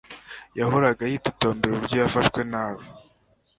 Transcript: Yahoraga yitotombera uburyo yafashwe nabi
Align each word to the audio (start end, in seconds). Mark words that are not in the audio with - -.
Yahoraga 0.59 1.03
yitotombera 1.11 1.71
uburyo 1.73 1.95
yafashwe 2.01 2.39
nabi 2.51 2.85